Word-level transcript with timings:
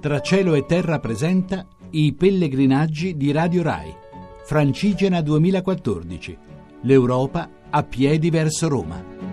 Tra 0.00 0.22
cielo 0.22 0.54
e 0.54 0.64
terra 0.64 0.98
presenta 0.98 1.66
I 1.90 2.14
pellegrinaggi 2.14 3.18
di 3.18 3.32
Radio 3.32 3.62
Rai. 3.62 3.94
Francigena 4.46 5.20
2014. 5.20 6.38
L'Europa 6.84 7.50
a 7.68 7.82
piedi 7.82 8.30
verso 8.30 8.66
Roma. 8.66 9.29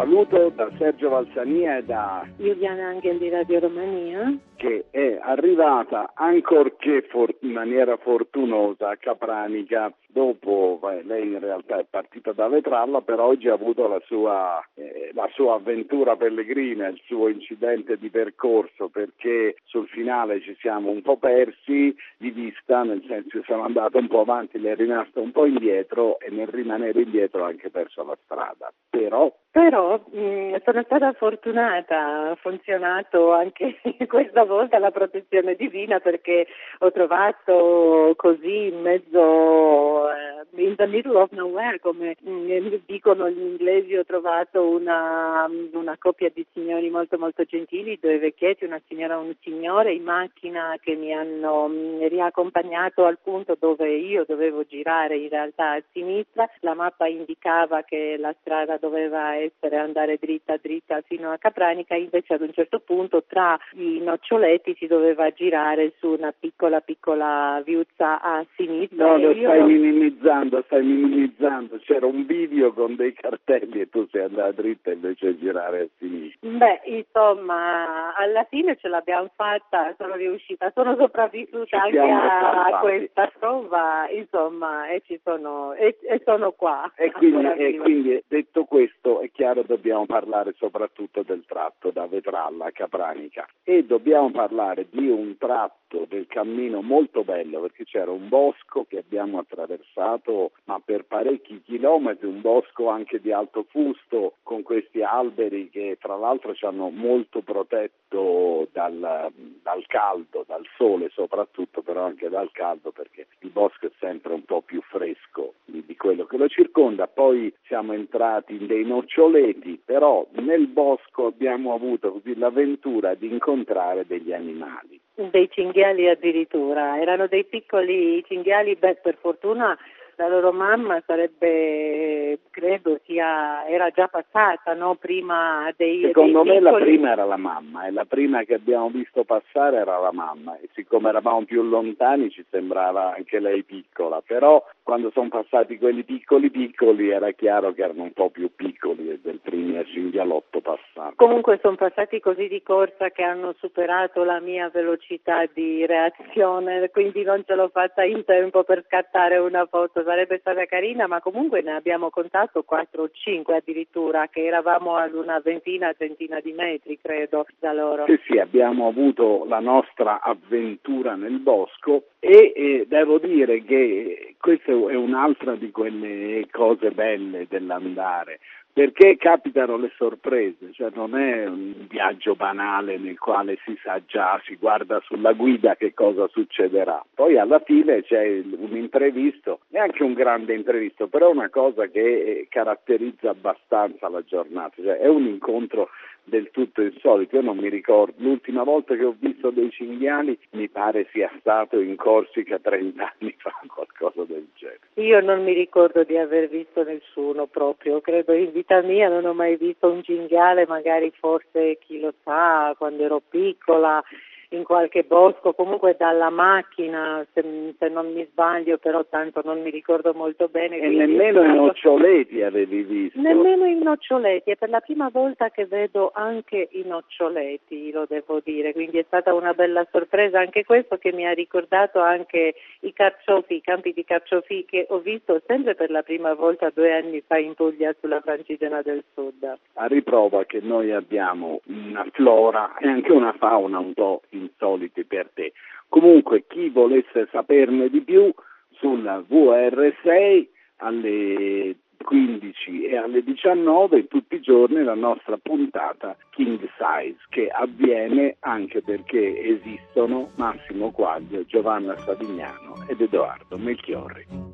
Saluto 0.00 0.48
da 0.56 0.70
Sergio 0.78 1.10
Valsania 1.10 1.76
e 1.76 1.84
da 1.84 2.26
Giuliana 2.38 2.88
Angel 2.88 3.18
di 3.18 3.28
Radio 3.28 3.60
Romania 3.60 4.34
che 4.60 4.88
è 4.90 5.18
arrivata 5.18 6.12
ancorché 6.14 7.00
for- 7.08 7.34
in 7.40 7.52
maniera 7.52 7.96
fortunosa 7.96 8.90
a 8.90 8.96
Capranica 8.98 9.90
dopo, 10.06 10.78
beh, 10.82 11.02
lei 11.04 11.28
in 11.28 11.40
realtà 11.40 11.78
è 11.78 11.86
partita 11.88 12.32
da 12.32 12.46
Vetralla, 12.46 13.00
però 13.00 13.24
oggi 13.24 13.48
ha 13.48 13.54
avuto 13.54 13.88
la 13.88 14.02
sua, 14.04 14.62
eh, 14.74 15.12
la 15.14 15.26
sua, 15.32 15.54
avventura 15.54 16.16
pellegrina, 16.16 16.88
il 16.88 17.00
suo 17.06 17.28
incidente 17.28 17.96
di 17.96 18.10
percorso, 18.10 18.90
perché 18.90 19.56
sul 19.64 19.88
finale 19.88 20.42
ci 20.42 20.54
siamo 20.60 20.90
un 20.90 21.00
po' 21.00 21.16
persi 21.16 21.96
di 22.18 22.30
vista, 22.30 22.82
nel 22.82 23.02
senso 23.08 23.38
che 23.38 23.44
sono 23.46 23.64
andato 23.64 23.96
un 23.96 24.08
po' 24.08 24.20
avanti, 24.20 24.60
le 24.60 24.72
è 24.72 24.76
rimasto 24.76 25.22
un 25.22 25.30
po' 25.30 25.46
indietro 25.46 26.20
e 26.20 26.28
nel 26.28 26.48
rimanere 26.48 27.00
indietro 27.00 27.44
ha 27.44 27.48
anche 27.48 27.70
perso 27.70 28.04
la 28.04 28.18
strada. 28.24 28.70
Però, 28.90 29.34
però 29.50 30.00
mh, 30.12 30.20
mm, 30.20 30.54
sono 30.64 30.82
stata 30.84 31.12
fortunata, 31.12 32.30
ha 32.30 32.34
funzionato 32.36 33.32
anche 33.32 33.80
questa 34.06 34.44
volta 34.44 34.78
la 34.78 34.92
protezione 34.92 35.56
divina 35.56 35.98
perché 35.98 36.46
ho 36.78 36.92
trovato 36.92 38.14
così 38.16 38.68
in 38.68 38.80
mezzo 38.80 39.18
uh, 39.18 40.60
in 40.60 40.76
the 40.76 40.86
middle 40.86 41.16
of 41.16 41.30
nowhere 41.32 41.80
come 41.80 42.16
mm, 42.26 42.74
dicono 42.86 43.28
gli 43.28 43.40
inglesi 43.40 43.96
ho 43.96 44.04
trovato 44.04 44.68
una, 44.68 45.48
una 45.72 45.96
coppia 45.98 46.30
di 46.32 46.46
signori 46.52 46.88
molto 46.88 47.18
molto 47.18 47.42
gentili 47.44 47.98
due 48.00 48.18
vecchietti 48.18 48.64
una 48.64 48.80
signora 48.86 49.14
e 49.14 49.18
un 49.18 49.34
signore 49.40 49.92
in 49.92 50.04
macchina 50.04 50.76
che 50.80 50.94
mi 50.94 51.12
hanno 51.12 51.68
mm, 51.68 52.06
riaccompagnato 52.06 53.04
al 53.04 53.18
punto 53.20 53.56
dove 53.58 53.90
io 53.90 54.24
dovevo 54.26 54.64
girare 54.64 55.16
in 55.16 55.28
realtà 55.28 55.72
a 55.72 55.82
sinistra. 55.92 56.48
La 56.60 56.74
mappa 56.74 57.06
indicava 57.06 57.82
che 57.82 58.16
la 58.18 58.34
strada 58.40 58.76
doveva 58.76 59.34
essere 59.34 59.49
andare 59.70 60.18
dritta 60.20 60.56
dritta 60.56 61.00
fino 61.06 61.30
a 61.30 61.38
Capranica 61.38 61.94
invece 61.94 62.34
ad 62.34 62.42
un 62.42 62.52
certo 62.52 62.80
punto 62.80 63.24
tra 63.26 63.58
i 63.74 64.00
noccioli 64.00 64.38
Poletti 64.40 64.74
si 64.78 64.86
doveva 64.86 65.30
girare 65.32 65.92
su 65.98 66.08
una 66.08 66.32
piccola 66.36 66.80
piccola 66.80 67.60
viuzza 67.62 68.22
a 68.22 68.42
sinistra. 68.56 69.04
No, 69.04 69.18
lo 69.18 69.34
stai 69.34 69.62
minimizzando, 69.62 70.62
stai 70.62 70.82
minimizzando. 70.82 71.78
C'era 71.80 72.06
un 72.06 72.24
video 72.24 72.72
con 72.72 72.96
dei 72.96 73.12
cartelli 73.12 73.80
e 73.80 73.90
tu 73.90 74.08
sei 74.10 74.22
andata 74.22 74.52
dritta 74.52 74.90
invece 74.90 75.34
di 75.34 75.40
girare 75.40 75.80
a 75.82 75.88
sinistra. 75.98 76.48
Beh, 76.48 76.80
insomma, 76.86 78.14
alla 78.16 78.44
fine 78.44 78.76
ce 78.76 78.88
l'abbiamo 78.88 79.30
fatta, 79.36 79.94
sono 79.98 80.14
riuscita, 80.14 80.72
sono 80.74 80.96
sopravvissuta 80.96 81.82
anche 81.82 81.98
a, 81.98 82.64
a, 82.64 82.78
questa 82.80 83.30
prova, 83.38 84.08
insomma, 84.10 84.88
e 84.88 85.02
ci 85.04 85.20
sono 85.22 85.74
e, 85.74 85.98
e 86.00 86.22
sono 86.24 86.52
qua. 86.52 86.90
E 86.96 87.12
quindi, 87.12 87.46
e 87.46 87.76
quindi, 87.76 88.24
detto 88.26 88.64
questo 88.64 89.20
chiaro 89.32 89.62
dobbiamo 89.62 90.06
parlare 90.06 90.54
soprattutto 90.56 91.22
del 91.22 91.44
tratto 91.46 91.90
da 91.90 92.06
Vetralla 92.06 92.66
a 92.66 92.72
Capranica. 92.72 93.46
E 93.62 93.84
dobbiamo 93.84 94.30
parlare 94.30 94.86
di 94.90 95.08
un 95.08 95.36
tratto 95.36 95.79
del 96.08 96.26
cammino 96.26 96.82
molto 96.82 97.24
bello 97.24 97.60
perché 97.60 97.84
c'era 97.84 98.10
un 98.10 98.28
bosco 98.28 98.84
che 98.88 98.98
abbiamo 98.98 99.38
attraversato 99.38 100.52
ma 100.64 100.80
per 100.84 101.04
parecchi 101.04 101.62
chilometri, 101.62 102.26
un 102.26 102.40
bosco 102.40 102.88
anche 102.88 103.20
di 103.20 103.32
alto 103.32 103.64
fusto 103.68 104.34
con 104.42 104.62
questi 104.62 105.02
alberi 105.02 105.68
che 105.70 105.98
tra 106.00 106.16
l'altro 106.16 106.54
ci 106.54 106.64
hanno 106.64 106.90
molto 106.90 107.40
protetto 107.40 108.68
dal, 108.72 109.32
dal 109.62 109.86
caldo, 109.86 110.44
dal 110.46 110.64
sole 110.76 111.10
soprattutto, 111.10 111.82
però 111.82 112.04
anche 112.04 112.28
dal 112.28 112.50
caldo 112.52 112.90
perché 112.90 113.26
il 113.40 113.50
bosco 113.50 113.86
è 113.86 113.90
sempre 113.98 114.32
un 114.32 114.44
po' 114.44 114.62
più 114.62 114.80
fresco 114.82 115.54
di, 115.64 115.84
di 115.84 115.96
quello 115.96 116.24
che 116.24 116.36
lo 116.36 116.48
circonda. 116.48 117.06
Poi 117.06 117.52
siamo 117.66 117.92
entrati 117.92 118.54
in 118.54 118.66
dei 118.66 118.84
noccioleti, 118.84 119.80
però 119.84 120.26
nel 120.32 120.66
bosco 120.66 121.26
abbiamo 121.26 121.74
avuto 121.74 122.12
così 122.12 122.36
l'avventura 122.36 123.14
di 123.14 123.28
incontrare 123.28 124.06
degli 124.06 124.32
animali. 124.32 125.00
Dei 125.28 125.50
cinghiali 125.50 126.08
addirittura, 126.08 126.98
erano 126.98 127.26
dei 127.26 127.44
piccoli 127.44 128.24
cinghiali, 128.26 128.74
beh 128.76 129.00
per 129.02 129.16
fortuna 129.20 129.76
la 130.20 130.28
loro 130.28 130.52
mamma 130.52 131.02
sarebbe, 131.06 132.40
credo, 132.50 133.00
sia, 133.06 133.66
era 133.66 133.88
già 133.88 134.06
passata, 134.06 134.74
no? 134.74 134.96
Prima 134.96 135.72
dei 135.78 136.02
Secondo 136.02 136.42
dei 136.42 136.52
me 136.52 136.60
la 136.60 136.74
prima 136.74 137.12
era 137.12 137.24
la 137.24 137.38
mamma 137.38 137.86
e 137.86 137.90
la 137.90 138.04
prima 138.04 138.42
che 138.42 138.54
abbiamo 138.54 138.90
visto 138.90 139.24
passare 139.24 139.78
era 139.78 139.98
la 139.98 140.12
mamma 140.12 140.58
e 140.58 140.68
siccome 140.74 141.08
eravamo 141.08 141.44
più 141.44 141.62
lontani 141.62 142.28
ci 142.28 142.44
sembrava 142.50 143.14
anche 143.14 143.40
lei 143.40 143.62
piccola, 143.62 144.20
però 144.20 144.62
quando 144.82 145.10
sono 145.10 145.28
passati 145.28 145.78
quelli 145.78 146.04
piccoli 146.04 146.50
piccoli 146.50 147.08
era 147.08 147.30
chiaro 147.30 147.72
che 147.72 147.82
erano 147.82 148.02
un 148.02 148.12
po' 148.12 148.28
più 148.28 148.54
piccoli 148.54 149.18
del 149.22 149.40
primo 149.42 149.60
cinghialotto 149.84 150.60
passato. 150.60 151.14
Comunque 151.16 151.58
sono 151.62 151.76
passati 151.76 152.20
così 152.20 152.48
di 152.48 152.62
corsa 152.62 153.10
che 153.10 153.22
hanno 153.22 153.54
superato 153.58 154.24
la 154.24 154.40
mia 154.40 154.68
velocità 154.68 155.46
di 155.52 155.84
reazione, 155.86 156.88
quindi 156.90 157.22
non 157.22 157.42
ce 157.44 157.54
l'ho 157.54 157.68
fatta 157.68 158.04
in 158.04 158.24
tempo 158.24 158.64
per 158.64 158.84
scattare 158.86 159.38
una 159.38 159.66
foto 159.66 160.02
sarebbe 160.10 160.38
stata 160.38 160.66
carina, 160.66 161.06
ma 161.06 161.20
comunque 161.20 161.62
ne 161.62 161.72
abbiamo 161.72 162.10
contato 162.10 162.64
4 162.64 163.02
o 163.02 163.10
5 163.12 163.54
addirittura, 163.54 164.26
che 164.26 164.44
eravamo 164.44 164.96
ad 164.96 165.14
una 165.14 165.38
ventina, 165.38 165.94
trentina 165.94 166.40
di 166.40 166.52
metri, 166.52 166.98
credo, 167.00 167.46
da 167.60 167.72
loro. 167.72 168.06
Sì, 168.06 168.18
sì, 168.26 168.38
abbiamo 168.38 168.88
avuto 168.88 169.44
la 169.46 169.60
nostra 169.60 170.20
avventura 170.20 171.14
nel 171.14 171.38
bosco 171.38 172.06
e, 172.18 172.52
e 172.56 172.86
devo 172.88 173.18
dire 173.18 173.62
che 173.62 174.29
questa 174.40 174.72
è 174.72 174.94
un'altra 174.94 175.54
di 175.54 175.70
quelle 175.70 176.46
cose 176.50 176.90
belle 176.90 177.46
dell'andare 177.48 178.40
perché 178.72 179.16
capitano 179.16 179.76
le 179.76 179.90
sorprese, 179.96 180.72
cioè 180.72 180.90
non 180.94 181.16
è 181.16 181.46
un 181.46 181.86
viaggio 181.88 182.34
banale 182.34 182.98
nel 182.98 183.18
quale 183.18 183.58
si 183.64 183.76
sa 183.82 184.00
già, 184.06 184.40
si 184.44 184.56
guarda 184.56 185.00
sulla 185.04 185.32
guida 185.32 185.74
che 185.74 185.92
cosa 185.92 186.28
succederà. 186.28 187.04
Poi 187.14 187.36
alla 187.36 187.58
fine 187.58 188.02
c'è 188.02 188.40
un 188.56 188.76
imprevisto, 188.76 189.60
neanche 189.68 190.04
un 190.04 190.14
grande 190.14 190.54
imprevisto, 190.54 191.08
però 191.08 191.30
una 191.30 191.48
cosa 191.48 191.88
che 191.88 192.46
caratterizza 192.48 193.30
abbastanza 193.30 194.08
la 194.08 194.22
giornata, 194.22 194.80
cioè 194.80 194.98
è 194.98 195.08
un 195.08 195.26
incontro 195.26 195.88
del 196.30 196.50
tutto 196.50 196.80
insolito. 196.80 197.36
Io 197.36 197.42
non 197.42 197.58
mi 197.58 197.68
ricordo, 197.68 198.14
l'ultima 198.18 198.62
volta 198.62 198.96
che 198.96 199.04
ho 199.04 199.14
visto 199.18 199.50
dei 199.50 199.70
cinghiali 199.70 200.38
mi 200.52 200.68
pare 200.68 201.08
sia 201.12 201.30
stato 201.40 201.78
in 201.78 201.96
Corsica 201.96 202.58
30 202.58 203.12
anni 203.18 203.34
fa, 203.36 203.52
qualcosa 203.68 204.24
del 204.24 204.46
genere. 204.54 204.78
Io 204.94 205.20
non 205.20 205.42
mi 205.42 205.52
ricordo 205.52 206.04
di 206.04 206.16
aver 206.16 206.48
visto 206.48 206.82
nessuno 206.82 207.46
proprio, 207.46 208.00
credo 208.00 208.32
in 208.32 208.52
vita 208.52 208.80
mia 208.80 209.08
non 209.08 209.26
ho 209.26 209.34
mai 209.34 209.56
visto 209.56 209.90
un 209.90 210.02
cinghiale, 210.02 210.66
magari 210.66 211.12
forse 211.18 211.78
chi 211.80 212.00
lo 212.00 212.14
sa, 212.22 212.74
quando 212.78 213.02
ero 213.02 213.20
piccola 213.28 214.02
in 214.50 214.64
qualche 214.64 215.04
bosco, 215.04 215.52
comunque 215.52 215.94
dalla 215.96 216.30
macchina, 216.30 217.24
se, 217.32 217.74
se, 217.78 217.88
non 217.88 218.12
mi 218.12 218.26
sbaglio, 218.30 218.78
però 218.78 219.04
tanto 219.08 219.42
non 219.44 219.60
mi 219.62 219.70
ricordo 219.70 220.12
molto 220.12 220.48
bene. 220.48 220.78
E 220.78 220.88
nemmeno 220.88 221.42
i 221.42 221.54
noccioleti 221.54 222.42
avevi 222.42 222.82
visto? 222.82 223.20
Nemmeno 223.20 223.64
i 223.66 223.78
noccioleti, 223.78 224.50
è 224.50 224.56
per 224.56 224.70
la 224.70 224.80
prima 224.80 225.08
volta 225.08 225.50
che 225.50 225.66
vedo 225.66 226.10
anche 226.14 226.68
i 226.72 226.82
noccioleti, 226.84 227.92
lo 227.92 228.06
devo 228.08 228.40
dire, 228.42 228.72
quindi 228.72 228.98
è 228.98 229.04
stata 229.06 229.32
una 229.34 229.54
bella 229.54 229.86
sorpresa 229.90 230.40
anche 230.40 230.64
questo 230.64 230.96
che 230.96 231.12
mi 231.12 231.26
ha 231.26 231.32
ricordato 231.32 232.00
anche 232.00 232.54
i 232.80 232.92
carciofi, 232.92 233.56
i 233.56 233.60
campi 233.60 233.92
di 233.92 234.04
carciofi 234.04 234.64
che 234.64 234.86
ho 234.88 234.98
visto 234.98 235.40
sempre 235.46 235.74
per 235.76 235.90
la 235.90 236.02
prima 236.02 236.34
volta 236.34 236.70
due 236.74 236.92
anni 236.92 237.22
fa 237.24 237.38
in 237.38 237.54
Puglia 237.54 237.94
sulla 238.00 238.20
Francigena 238.20 238.82
del 238.82 239.04
Sud. 239.14 239.58
A 239.74 239.86
riprova 239.86 240.44
che 240.44 240.60
noi 240.60 240.90
abbiamo 240.90 241.60
una 241.66 242.04
flora 242.12 242.76
e 242.78 242.88
anche 242.88 243.12
una 243.12 243.32
fauna 243.32 243.78
un 243.78 243.94
po' 243.94 244.22
insoliti 244.40 245.04
per 245.04 245.30
te. 245.32 245.52
Comunque 245.88 246.44
chi 246.46 246.68
volesse 246.68 247.28
saperne 247.30 247.88
di 247.88 248.00
più 248.00 248.32
sulla 248.70 249.18
VR6 249.18 250.46
alle 250.76 251.76
15 252.02 252.84
e 252.86 252.96
alle 252.96 253.22
19 253.22 254.08
tutti 254.08 254.36
i 254.36 254.40
giorni 254.40 254.82
la 254.82 254.94
nostra 254.94 255.36
puntata 255.36 256.16
King 256.30 256.58
Size 256.78 257.18
che 257.28 257.48
avviene 257.48 258.36
anche 258.40 258.80
perché 258.80 259.38
esistono 259.42 260.30
Massimo 260.36 260.90
Quaglio, 260.90 261.44
Giovanna 261.44 261.96
Savignano 261.98 262.86
ed 262.88 263.00
Edoardo 263.00 263.58
Melchiorri. 263.58 264.49